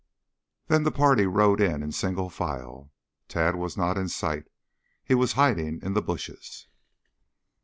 [0.65, 2.91] Then the party rode in in single file.
[3.27, 4.45] Tad was not in sight.
[5.05, 6.65] He was hiding in the bushes.